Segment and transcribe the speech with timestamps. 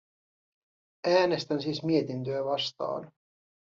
[1.07, 3.11] Äänestän siis mietintöä vastaan.